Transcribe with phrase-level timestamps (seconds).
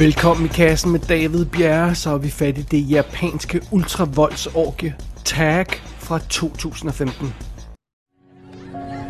[0.00, 4.94] Velkommen i kassen med David Bjerre, så er vi fat i det japanske ultravoldsorgie
[5.24, 5.66] Tag
[5.98, 7.34] fra 2015.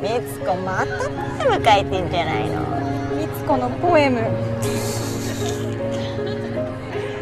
[0.03, 2.61] みつこまたポエム書いてんじゃないの
[3.17, 4.21] みつこのポエム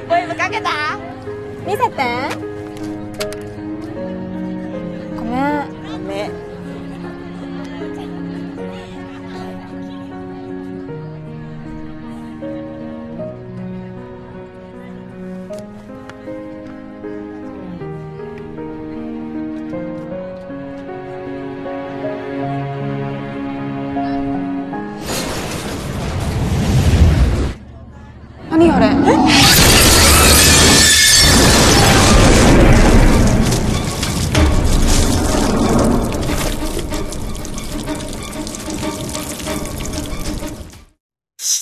[0.09, 0.99] ポエム書けた
[1.65, 2.58] 見せて
[28.60, 29.80] नहीं हो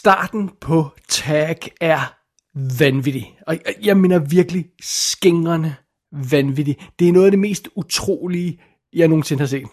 [0.08, 2.14] starten på tag er
[2.80, 3.38] vanvittig.
[3.48, 5.76] Og jeg mener virkelig skingrende
[6.32, 6.78] vanvittig.
[7.00, 8.59] Det er noget af det mest utrolige,
[8.94, 9.67] jeg nogensinde har set.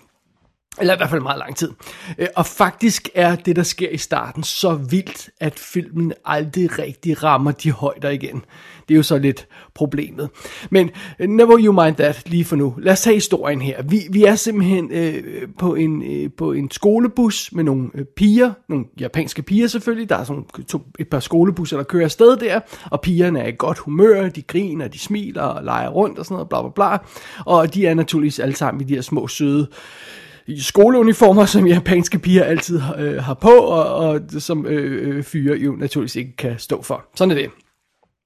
[0.80, 1.70] Eller i hvert fald meget lang tid.
[2.18, 7.22] Øh, og faktisk er det, der sker i starten, så vildt, at filmen aldrig rigtig
[7.22, 8.44] rammer de højder igen.
[8.88, 10.30] Det er jo så lidt problemet.
[10.70, 12.74] Men øh, never you mind that lige for nu.
[12.78, 13.82] Lad os tage historien her.
[13.82, 18.52] Vi, vi er simpelthen øh, på, en, øh, på en skolebus med nogle øh, piger,
[18.68, 20.08] nogle japanske piger selvfølgelig.
[20.08, 23.54] Der er sådan to, et par skolebusser, der kører afsted der, og pigerne er i
[23.58, 26.98] godt humør, de griner, de smiler og leger rundt og sådan noget, bla bla bla.
[27.44, 29.68] Og de er naturligvis alle sammen i de her små søde
[30.58, 35.72] skoleuniformer, som japanske piger altid øh, har på, og, og som øh, øh, fyre jo
[35.72, 37.04] naturligvis ikke kan stå for.
[37.14, 37.50] Sådan er det.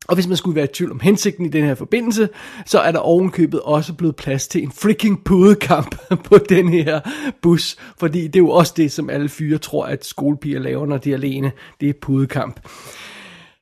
[0.08, 2.28] Og hvis man skulle være i tvivl om hensigten i den her forbindelse,
[2.66, 5.96] så er der ovenkøbet også blevet plads til en freaking pudekamp
[6.28, 7.00] på den her
[7.42, 7.76] bus.
[7.98, 11.10] Fordi det er jo også det, som alle fyre tror, at skolepiger laver, når de
[11.10, 11.52] er alene.
[11.80, 12.60] Det er pudekamp.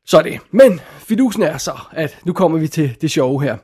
[0.06, 0.39] Så er det.
[0.50, 3.56] Men fidusen er så, at nu kommer vi til det sjove her.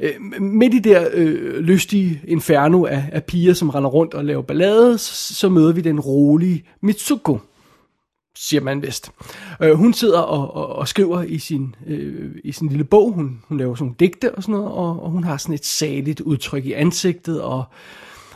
[0.00, 4.42] Øh, midt i der øh, lystige inferno af, af piger, som render rundt og laver
[4.42, 7.38] ballade, så, så møder vi den rolige Mitsuko,
[8.36, 9.10] siger man vist.
[9.62, 13.12] Øh, hun sidder og, og, og skriver i sin, øh, i sin lille bog.
[13.12, 15.66] Hun, hun laver sådan nogle digte og sådan noget, og, og hun har sådan et
[15.66, 17.64] saligt udtryk i ansigtet, og,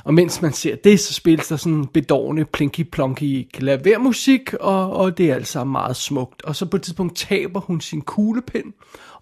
[0.04, 5.30] og mens man ser det, så spilles der sådan bedårende, plinky-plonky klavermusik, og, og det
[5.30, 6.42] er alt sammen meget smukt.
[6.42, 8.72] Og så på et tidspunkt taber hun sin kuglepind,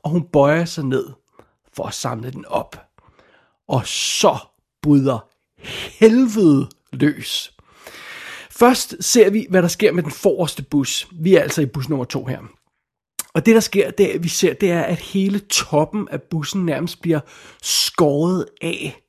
[0.02, 1.06] og hun bøjer sig ned
[1.72, 2.86] for at samle den op.
[3.68, 4.36] Og så
[4.82, 5.28] bryder
[5.98, 7.52] helvede løs.
[8.50, 11.08] Først ser vi, hvad der sker med den forreste bus.
[11.12, 12.38] Vi er altså i bus nummer to her.
[13.34, 17.00] Og det, der sker, det vi ser, det er, at hele toppen af bussen nærmest
[17.00, 17.20] bliver
[17.62, 19.02] skåret af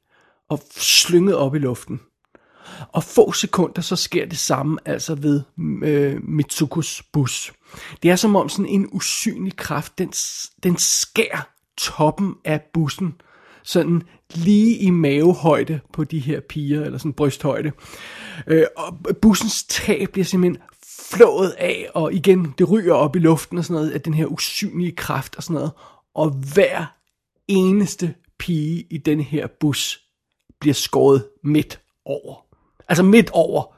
[0.50, 2.00] og slynget op i luften.
[2.88, 5.42] Og få sekunder, så sker det samme altså ved
[5.84, 7.54] øh, Mitsukos bus.
[8.04, 10.14] Det er som om sådan en usynlig kraft, den,
[10.64, 13.14] den skærer toppen af bussen,
[13.64, 14.02] sådan
[14.36, 17.72] lige i mavehøjde på de her piger, eller sådan brysthøjde.
[18.48, 20.62] Øh, og bussens tag bliver simpelthen
[21.12, 24.26] flået af, og igen, det ryger op i luften og sådan noget, af den her
[24.26, 25.72] usynlige kraft og sådan noget.
[26.16, 26.86] Og hver
[27.48, 30.09] eneste pige i den her bus
[30.60, 32.46] bliver skåret midt over.
[32.88, 33.76] Altså midt over.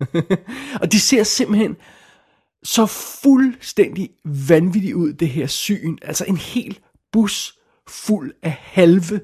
[0.82, 1.76] og de ser simpelthen
[2.62, 2.86] så
[3.22, 5.98] fuldstændig vanvittigt ud, det her syn.
[6.02, 6.78] Altså en hel
[7.12, 7.58] bus
[7.88, 9.20] fuld af halve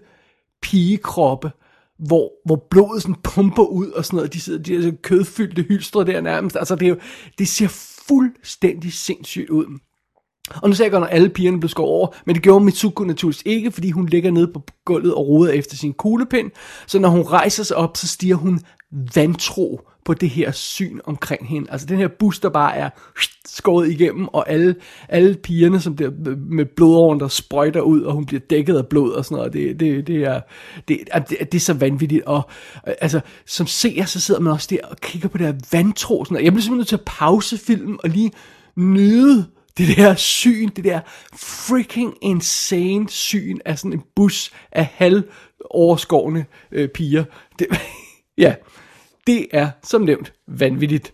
[0.63, 1.51] pigekroppe,
[1.99, 4.33] hvor, hvor blodet sådan pumper ud og sådan noget.
[4.33, 6.57] De sidder de der kødfyldte hylstre der nærmest.
[6.57, 6.99] Altså det, er jo,
[7.39, 7.69] det ser
[8.09, 9.79] fuldstændig sindssygt ud.
[10.63, 13.05] Og nu ser jeg godt, når alle pigerne blev skåret over, men det gjorde Mitsuko
[13.05, 16.51] naturligvis ikke, fordi hun ligger nede på gulvet og roder efter sin kuglepind.
[16.87, 18.61] Så når hun rejser sig op, så stiger hun
[19.15, 21.71] vantro på det her syn omkring hende.
[21.71, 22.91] Altså den her bus, der bare er
[23.47, 24.75] skåret igennem, og alle,
[25.09, 29.13] alle pigerne, som der med blodåren, der sprøjter ud, og hun bliver dækket af blod
[29.13, 30.41] og sådan noget, det, det, det, er,
[30.89, 30.99] det,
[31.29, 32.25] det, det er så vanvittigt.
[32.25, 32.51] Og
[32.85, 36.25] altså, som seer, så sidder man også der og kigger på det her vantro.
[36.25, 36.45] Sådan noget.
[36.45, 38.33] Jeg bliver simpelthen nødt til at pause filmen og lige
[38.77, 39.47] nyde
[39.79, 41.01] det der syn, det der
[41.35, 45.23] freaking insane syn af sådan en bus af halv
[45.71, 47.25] overskårende øh, piger.
[47.59, 47.67] Det,
[48.39, 48.55] ja,
[49.27, 51.13] det er som nævnt vanvittigt.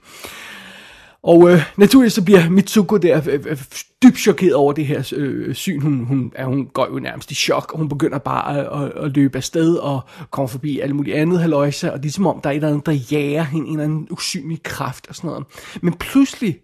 [1.22, 3.58] Og øh, naturligvis så bliver Mitsuko der øh, øh
[4.02, 5.81] dybt chokeret over det her øh, syn.
[5.81, 9.05] Hun, hun, ja, hun går jo nærmest i chok, og hun begynder bare at, at,
[9.05, 10.00] at løbe afsted og
[10.31, 11.90] kommer forbi alle mulige andet haløjser.
[11.90, 13.84] Og det er som om, der er et eller andet, der jager hende, en eller
[13.84, 15.44] anden usynlig kraft og sådan noget.
[15.82, 16.58] Men pludselig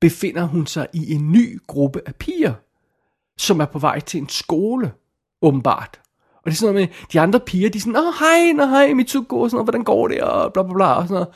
[0.00, 2.54] befinder hun sig i en ny gruppe af piger,
[3.38, 4.92] som er på vej til en skole,
[5.42, 6.00] åbenbart.
[6.36, 8.66] Og det er sådan noget med, de andre piger, de er sådan, åh hej, nå
[8.66, 11.28] hej Mitsuko, og sådan noget, hvordan går det, og bla bla bla, og sådan noget.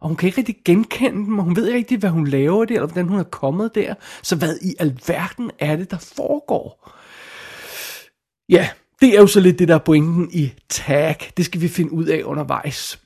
[0.00, 2.64] og hun kan ikke rigtig genkende dem, og hun ved ikke rigtig, hvad hun laver
[2.64, 3.94] der, eller hvordan hun er kommet der.
[4.22, 6.90] Så hvad i alverden er det, der foregår?
[8.48, 8.68] Ja,
[9.00, 11.16] det er jo så lidt det, der er pointen i tag.
[11.36, 13.00] Det skal vi finde ud af undervejs.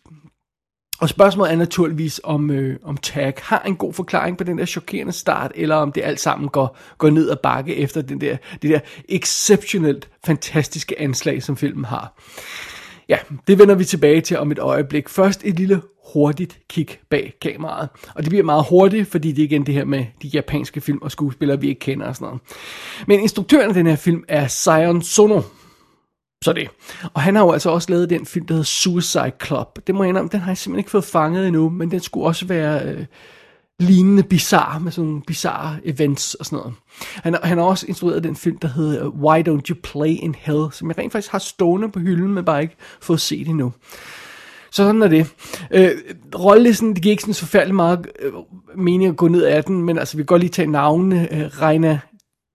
[1.03, 4.67] Og spørgsmålet er naturligvis, om, øh, om Tag har en god forklaring på den der
[4.67, 8.37] chokerende start, eller om det alt sammen går, går ned ad bakke efter den der,
[8.63, 12.15] det der exceptionelt fantastiske anslag, som filmen har.
[13.09, 15.09] Ja, det vender vi tilbage til om et øjeblik.
[15.09, 15.83] Først et lille
[16.13, 17.89] hurtigt kig bag kameraet.
[18.15, 20.99] Og det bliver meget hurtigt, fordi det er igen det her med de japanske film
[21.03, 22.41] og skuespillere, vi ikke kender og sådan noget.
[23.07, 25.41] Men instruktøren af den her film er Sion Sono.
[26.43, 26.69] Så det.
[27.15, 29.79] Og han har jo altså også lavet den film, der hedder Suicide Club.
[29.87, 32.27] Det må jeg indrømme, den har jeg simpelthen ikke fået fanget endnu, men den skulle
[32.27, 33.05] også være øh,
[33.81, 36.75] lignende bizarre, med sådan nogle bizarre events og sådan noget.
[37.15, 40.35] Han, han har også instrueret den film, der hedder øh, Why Don't You Play in
[40.39, 43.73] Hell, som jeg rent faktisk har stående på hylden, men bare ikke fået set endnu.
[44.71, 45.27] Så sådan er det.
[45.71, 45.91] Øh,
[46.35, 48.33] rollelisten, det giver ikke sådan så meget øh,
[48.77, 51.35] mening at gå ned af den, men altså vi kan godt lige tage navnene.
[51.35, 52.01] Øh, Reina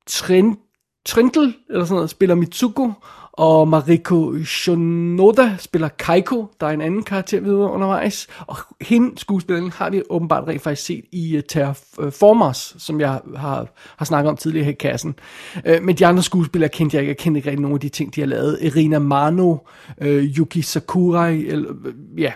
[0.08, 0.58] Trin,
[1.06, 2.92] Trintel, eller sådan noget, spiller Mitsuko,
[3.38, 8.28] og Mariko Shonoda spiller Kaiko, der er en anden karakter videre undervejs.
[8.48, 13.68] Og hende, skuespilleren, har vi åbenbart rent faktisk set i uh, Terraformers, som jeg har,
[13.98, 15.16] har snakket om tidligere her i kassen.
[15.56, 17.10] Uh, men de andre skuespillere kendte jeg ikke.
[17.10, 18.58] Jeg kendte ikke rigtig nogen af de ting, de har lavet.
[18.62, 19.58] Irina Mano,
[20.02, 22.34] uh, Yuki Sakurai, eller, uh, ja, yeah.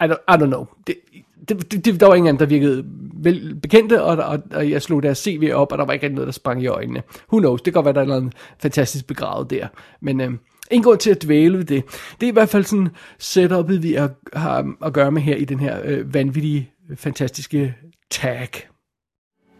[0.00, 0.66] I, don't, I don't know.
[0.86, 0.94] Det,
[1.49, 4.81] det, det, det, der var ingen anden, der virkede vel bekendte, og, og, og jeg
[4.81, 7.01] slog deres CV op, og der var ikke rigtig noget, der sprang i øjnene.
[7.31, 9.67] Who knows, det kan godt være, der er noget fantastisk begravet der.
[10.01, 10.31] Men øh,
[10.71, 11.83] ingen grund til at dvæle ved det.
[12.21, 12.89] Det er i hvert fald sådan
[13.19, 17.75] setupet, vi er, har at gøre med her i den her øh, vanvittige, fantastiske
[18.11, 18.49] tag.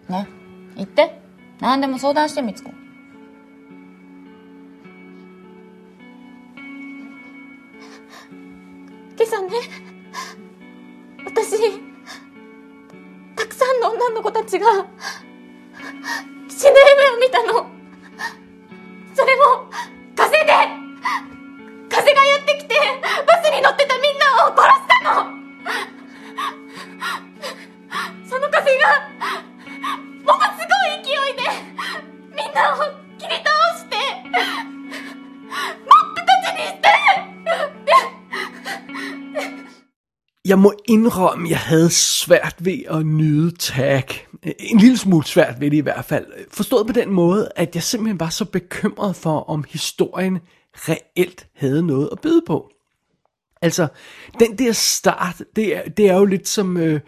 [0.09, 0.27] ね
[0.75, 1.11] 言って
[1.61, 2.71] 何でも相談してみつこ
[40.44, 44.04] Jeg må indrømme, jeg havde svært ved at nyde tag.
[44.58, 46.26] En lille smule svært ved det i hvert fald.
[46.50, 50.38] Forstået på den måde, at jeg simpelthen var så bekymret for, om historien
[50.74, 52.70] reelt havde noget at byde på.
[53.62, 53.88] Altså,
[54.40, 56.76] den der start, det er, det er jo lidt som...
[56.76, 57.00] Øh,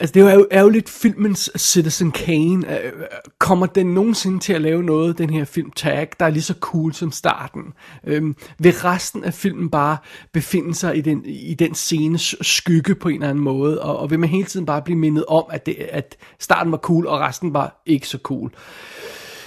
[0.00, 2.78] altså, det er jo, ærgerligt, filmens Citizen Kane.
[2.78, 2.92] Øh, øh,
[3.38, 6.54] kommer den nogensinde til at lave noget, den her film Tag, der er lige så
[6.60, 7.62] cool som starten?
[8.06, 9.96] Øh, vil resten af filmen bare
[10.32, 13.82] befinde sig i den, i den scenes skygge på en eller anden måde?
[13.82, 16.78] Og, og vil man hele tiden bare blive mindet om, at, det, at starten var
[16.78, 18.50] cool, og resten var ikke så cool?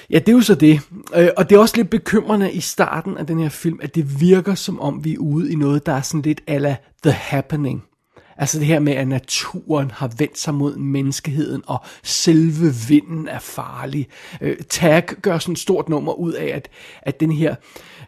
[0.09, 0.81] Ja, det er jo så det.
[1.15, 4.21] Øh, og det er også lidt bekymrende i starten af den her film, at det
[4.21, 7.83] virker som om vi er ude i noget, der er sådan lidt ala The Happening.
[8.37, 13.39] Altså det her med, at naturen har vendt sig mod menneskeheden, og selve vinden er
[13.39, 14.07] farlig.
[14.41, 16.69] Øh, Tag gør sådan et stort nummer ud af, at,
[17.01, 17.55] at den her,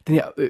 [0.08, 0.50] den her øh,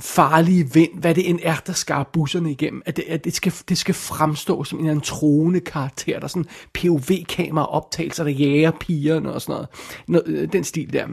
[0.00, 3.52] farlige vind, hvad det end er, der skar busserne igennem, at det, at det, skal,
[3.68, 8.30] det skal fremstå som en eller anden troende karakter, der er sådan POV-kamera optagelser, der
[8.30, 9.68] jager pigerne og sådan noget.
[10.08, 11.06] Nå, øh, Den stil der.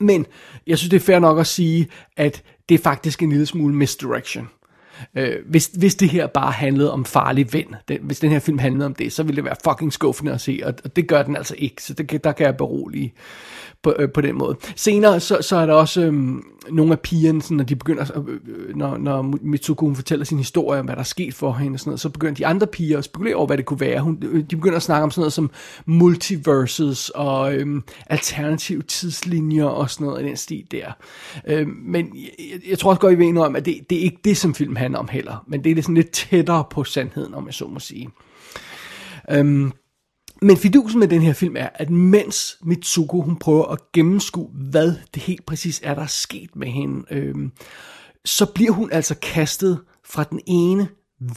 [0.00, 0.26] Men
[0.66, 3.74] jeg synes, det er fair nok at sige, at det er faktisk en lille smule
[3.74, 4.48] misdirection.
[5.16, 8.58] Øh, hvis, hvis det her bare handlede om farlig vind, den, hvis den her film
[8.58, 11.22] handlede om det, så ville det være fucking skuffende at se, og, og det gør
[11.22, 13.14] den altså ikke, så det, der kan jeg berolige
[13.82, 14.56] på, øh, på den måde.
[14.76, 16.14] Senere, så, så er der også øh,
[16.70, 20.80] nogle af pigerne, sådan, når de begynder, øh, når, når Mitsuko hun fortæller sin historie
[20.80, 22.98] om, hvad der er sket for hende, og sådan noget, så begynder de andre piger
[22.98, 24.00] at spekulere over, hvad det kunne være.
[24.00, 25.50] Hun, øh, de begynder at snakke om sådan noget som
[25.86, 30.92] multiverses og øh, alternative tidslinjer og sådan noget i den stil der.
[31.46, 34.20] Øh, men jeg, jeg tror også godt, I vil om, at det, det er ikke
[34.24, 37.34] det, som film handler om heller, men det er lidt sådan lidt tættere på sandheden,
[37.34, 38.08] om jeg så må sige.
[39.30, 39.72] Øhm,
[40.42, 44.94] men fidusen med den her film er, at mens Mitsuko hun prøver at gennemskue, hvad
[45.14, 47.52] det helt præcis er, der er sket med hende, øhm,
[48.24, 50.88] så bliver hun altså kastet fra den ene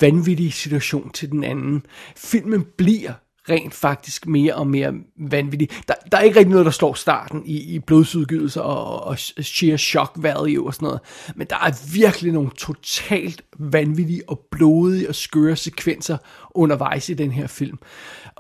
[0.01, 1.85] vanvittige situation til den anden.
[2.15, 3.13] Filmen bliver
[3.49, 5.69] rent faktisk mere og mere vanvittig.
[5.87, 9.77] Der, der er ikke rigtig noget, der slår starten i, i blodsudgydelser og, og sheer
[9.77, 11.01] shock value og sådan noget.
[11.35, 16.17] Men der er virkelig nogle totalt vanvittige og blodige og skøre sekvenser
[16.55, 17.77] undervejs i den her film.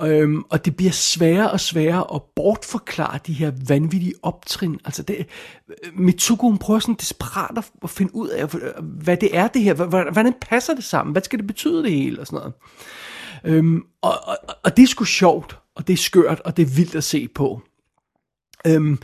[0.01, 4.79] Øhm, og det bliver sværere og sværere at bortforklare de her vanvittige optrin.
[4.85, 8.47] Altså det, øh, Mitsuko hun prøver sådan desperat at finde ud af,
[8.81, 9.73] hvad det er det her.
[10.11, 11.11] Hvordan passer det sammen?
[11.11, 12.19] Hvad skal det betyde det hele?
[12.19, 12.53] Og sådan noget.
[13.43, 16.75] Øhm, og, og, og det er sgu sjovt, og det er skørt, og det er
[16.75, 17.61] vildt at se på.
[18.67, 18.99] Øhm,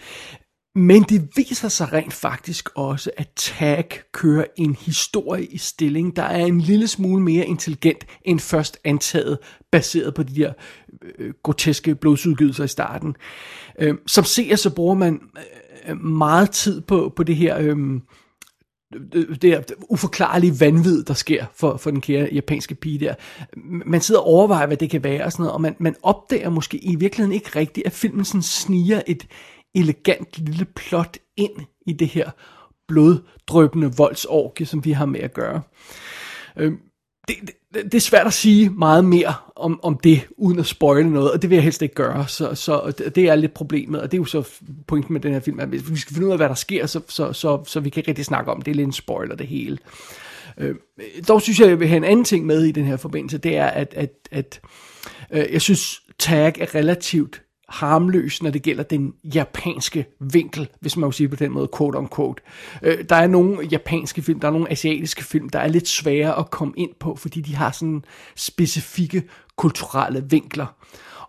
[0.75, 6.23] men det viser sig rent faktisk også, at Tag kører en historie i stilling, der
[6.23, 9.37] er en lille smule mere intelligent end først antaget,
[9.71, 10.53] baseret på de der
[11.17, 13.15] øh, groteske blodsudgivelser i starten.
[13.79, 15.21] Øh, som ser så bruger man
[15.87, 17.57] øh, meget tid på, på det her...
[17.57, 17.77] Øh,
[19.41, 23.15] det er uforklarlige vanvid, der sker for, for den kære japanske pige der.
[23.85, 26.49] Man sidder og overvejer, hvad det kan være og sådan noget, og man, man opdager
[26.49, 29.27] måske i virkeligheden ikke rigtigt, at filmen sådan sniger et
[29.75, 31.51] elegant lille plot ind
[31.87, 32.29] i det her
[32.87, 35.61] bloddrøbende voldsorgie, som vi har med at gøre.
[36.57, 36.79] Øhm,
[37.27, 37.35] det,
[37.73, 41.31] det, det er svært at sige meget mere om, om det, uden at spoile noget,
[41.31, 44.17] og det vil jeg helst ikke gøre, så, så det er lidt problemet, og det
[44.17, 44.49] er jo så
[44.87, 46.85] pointen med den her film, at hvis vi skal finde ud af, hvad der sker,
[46.85, 48.93] så, så, så, så vi kan ikke rigtig snakke om det, det er lidt en
[48.93, 49.77] spoiler det hele.
[50.57, 50.75] Øh,
[51.27, 53.57] dog synes jeg, jeg vil have en anden ting med i den her forbindelse, det
[53.57, 54.61] er, at, at, at
[55.31, 61.07] øh, jeg synes, Tag er relativt harmløs, når det gælder den japanske vinkel, hvis man
[61.07, 62.41] må sige på den måde, quote on quote.
[62.83, 66.39] Øh, der er nogle japanske film, der er nogle asiatiske film, der er lidt svære
[66.39, 68.03] at komme ind på, fordi de har sådan
[68.35, 69.23] specifikke
[69.55, 70.65] kulturelle vinkler.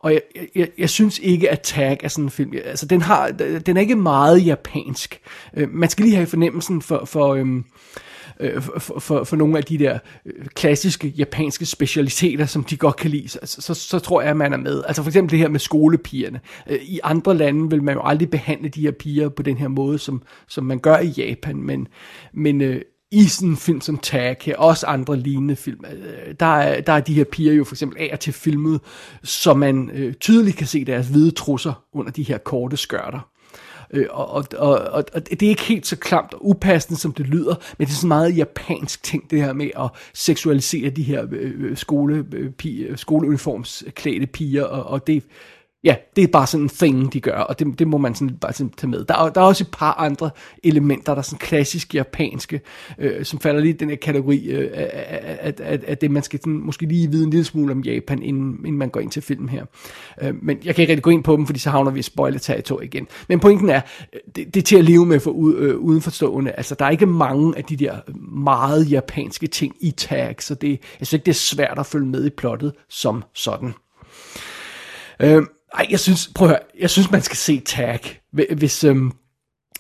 [0.00, 0.20] Og jeg,
[0.54, 2.52] jeg, jeg synes ikke, at Tag er sådan en film.
[2.64, 3.28] Altså, den, har,
[3.66, 5.20] den er ikke meget japansk.
[5.56, 7.64] Øh, man skal lige have fornemmelsen for, for øhm,
[8.40, 12.96] øh, for, for, for nogle af de der øh, klassiske japanske specialiteter, som de godt
[12.96, 14.82] kan lide, så, så, så tror jeg, at man er med.
[14.86, 16.40] Altså for eksempel det her med skolepigerne.
[16.70, 19.68] Øh, I andre lande vil man jo aldrig behandle de her piger på den her
[19.68, 21.88] måde, som, som man gør i Japan, men,
[22.32, 26.46] men øh, i sådan en film som Tag her, også andre lignende film, øh, der
[26.46, 28.80] er, der er de her piger jo for eksempel af og til filmet,
[29.22, 33.31] så man øh, tydeligt kan se deres hvide trusser under de her korte skørter.
[33.92, 37.26] Øh, og, og, og, og det er ikke helt så klamt og upassende, som det
[37.26, 41.26] lyder, men det er sådan meget japansk ting, det her med at seksualisere de her
[41.32, 45.24] øh, øh skole, øh, øh, skoleuniformsklædte piger, og, og det
[45.84, 48.36] ja, det er bare sådan en thing, de gør, og det, det må man sådan
[48.36, 49.04] bare sådan tage med.
[49.04, 50.30] Der er, der er også et par andre
[50.64, 52.60] elementer, der er sådan klassisk japanske,
[52.98, 54.90] øh, som falder lige i den her kategori øh, af,
[55.40, 58.22] af, af, af det, man skal sådan, måske lige vide en lille smule om Japan,
[58.22, 59.64] inden, inden man går ind til film her.
[60.22, 62.02] Øh, men jeg kan ikke rigtig gå ind på dem, fordi så havner vi i
[62.02, 63.08] spoiler-territoriet igen.
[63.28, 63.80] Men pointen er,
[64.12, 66.50] øh, det, det er til at leve med for øh, udenforstående.
[66.50, 67.96] Altså, der er ikke mange af de der
[68.44, 72.06] meget japanske ting i tag, så det, jeg synes ikke, det er svært at følge
[72.06, 73.74] med i plottet som sådan.
[75.22, 75.42] Øh,
[75.74, 78.00] ej, jeg synes, prøv at høre, jeg synes, man skal se Tag,
[78.56, 79.12] hvis, øhm,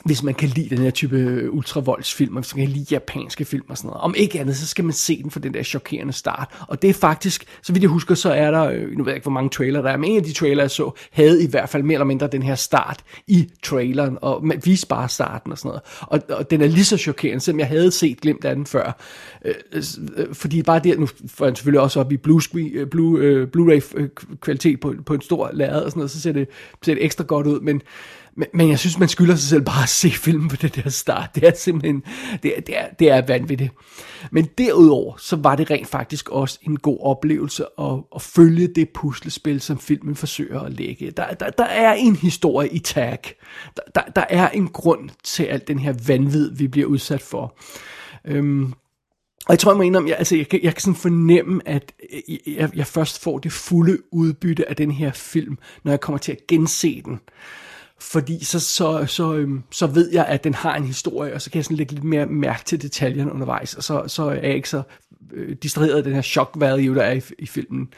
[0.04, 3.44] hvis man kan lide den her type øh, ultravoldsfilm, og hvis man kan lide japanske
[3.44, 4.00] film og sådan noget.
[4.00, 6.48] Om ikke andet, så skal man se den for den der chokerende start.
[6.68, 9.16] Og det er faktisk, så vidt jeg husker, så er der, øh, nu ved jeg
[9.16, 11.46] ikke, hvor mange trailer der er, men en af de trailer, jeg så, havde i
[11.50, 15.52] hvert fald mere eller mindre den her start i traileren, og man viste bare starten
[15.52, 15.82] og sådan noget.
[16.00, 19.00] Og, og den er lige så chokerende, selvom jeg havde set glemt af den før.
[19.44, 19.82] Øh, øh,
[20.16, 23.20] øh fordi bare det, nu får jeg selvfølgelig også op i Blue screen, øh, Blue,
[23.20, 24.08] øh, Blu-ray
[24.40, 26.48] kvalitet på, på en stor lærred og sådan noget, så ser det,
[26.82, 27.82] ser det ekstra godt ud, men
[28.36, 30.90] men, men jeg synes, man skylder sig selv bare at se filmen på det der
[30.90, 31.34] start.
[31.34, 32.02] Det er simpelthen,
[32.42, 33.70] det er, det er, det er vanvittigt.
[34.30, 38.88] Men derudover, så var det rent faktisk også en god oplevelse at, at følge det
[38.88, 41.10] puslespil, som filmen forsøger at lægge.
[41.10, 43.18] Der, der, der er en historie i tag.
[43.76, 47.58] Der, der, der er en grund til alt den her vanvid, vi bliver udsat for.
[48.24, 48.72] Øhm,
[49.46, 51.92] og jeg tror, jeg må indrømme, jeg, altså, jeg, kan, jeg kan sådan fornemme, at
[52.46, 56.32] jeg, jeg først får det fulde udbytte af den her film, når jeg kommer til
[56.32, 57.20] at gense den
[58.02, 61.50] fordi så, så, så, øhm, så ved jeg, at den har en historie, og så
[61.50, 64.54] kan jeg sådan lægge lidt mere mærke til detaljerne undervejs, og så, så er jeg
[64.54, 64.82] ikke så
[65.32, 67.88] øh, distraheret af den her shock value, der er i, i filmen.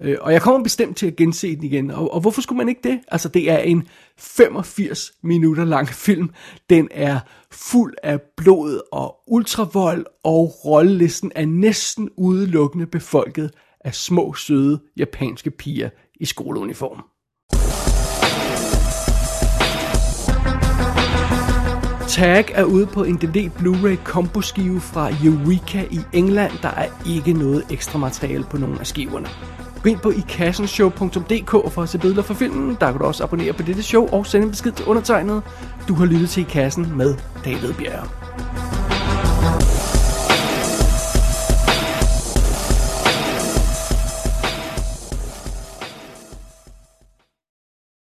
[0.00, 2.68] Øh, og jeg kommer bestemt til at gense den igen, og, og hvorfor skulle man
[2.68, 3.00] ikke det?
[3.08, 3.88] Altså, det er en
[4.18, 6.30] 85 minutter lang film.
[6.70, 13.50] Den er fuld af blod og ultravold, og rollelisten er næsten udelukkende befolket
[13.80, 15.90] af små, søde japanske piger
[16.20, 17.04] i skoleuniform.
[22.10, 26.52] Tag er ude på en DVD Blu-ray combo skive fra Eureka i England.
[26.62, 29.26] Der er ikke noget ekstra materiale på nogen af skiverne.
[29.82, 32.76] Gå ind på ikassenshow.dk for at se billeder fra filmen.
[32.80, 35.42] Der kan du også abonnere på dette show og sende en besked til undertegnet.
[35.88, 37.14] Du har lyttet til I Kassen med
[37.44, 38.19] David Bjerre.